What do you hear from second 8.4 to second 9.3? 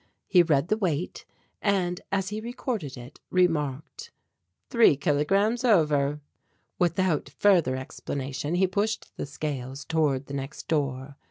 he pushed the